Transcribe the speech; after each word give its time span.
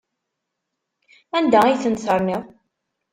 Anda 1.37 1.59
ay 1.63 1.79
tent-terniḍ? 1.83 2.43